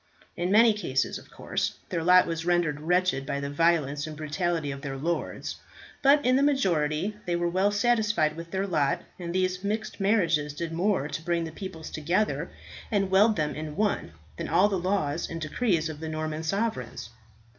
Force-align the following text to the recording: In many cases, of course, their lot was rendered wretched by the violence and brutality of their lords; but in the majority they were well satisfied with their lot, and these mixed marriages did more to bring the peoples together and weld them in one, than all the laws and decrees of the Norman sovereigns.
In 0.35 0.51
many 0.51 0.73
cases, 0.73 1.19
of 1.19 1.29
course, 1.29 1.77
their 1.89 2.03
lot 2.03 2.25
was 2.25 2.43
rendered 2.43 2.79
wretched 2.81 3.23
by 3.23 3.39
the 3.39 3.51
violence 3.51 4.07
and 4.07 4.17
brutality 4.17 4.71
of 4.71 4.81
their 4.81 4.97
lords; 4.97 5.57
but 6.01 6.25
in 6.25 6.35
the 6.37 6.41
majority 6.41 7.15
they 7.27 7.35
were 7.35 7.47
well 7.47 7.69
satisfied 7.69 8.35
with 8.35 8.49
their 8.49 8.65
lot, 8.65 9.03
and 9.19 9.31
these 9.31 9.63
mixed 9.63 9.99
marriages 9.99 10.55
did 10.55 10.71
more 10.73 11.07
to 11.07 11.21
bring 11.21 11.43
the 11.43 11.51
peoples 11.51 11.91
together 11.91 12.49
and 12.89 13.11
weld 13.11 13.35
them 13.35 13.53
in 13.53 13.75
one, 13.75 14.13
than 14.37 14.49
all 14.49 14.67
the 14.69 14.75
laws 14.79 15.29
and 15.29 15.39
decrees 15.39 15.87
of 15.87 15.99
the 15.99 16.09
Norman 16.09 16.41
sovereigns. 16.41 17.11